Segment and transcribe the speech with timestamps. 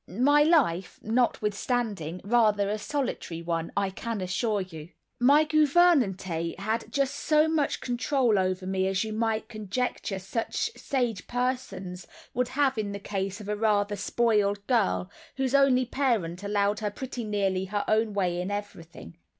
[0.07, 4.89] My life was, notwithstanding, rather a solitary one, I can assure you.
[5.19, 11.27] My gouvernantes had just so much control over me as you might conjecture such sage
[11.27, 16.79] persons would have in the case of a rather spoiled girl, whose only parent allowed
[16.79, 19.17] her pretty nearly her own way in everything.